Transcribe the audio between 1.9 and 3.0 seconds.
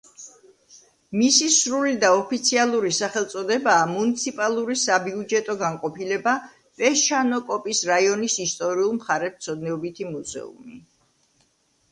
და ოფიციალური